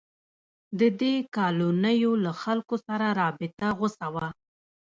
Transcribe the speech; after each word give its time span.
د 0.79 0.81
دې 1.01 1.13
کالونیو 1.37 2.11
له 2.23 2.31
خلکو 2.41 2.75
سره 2.87 3.05
رابطه 3.21 3.67
غوڅه 3.77 4.07
وه. 4.13 4.27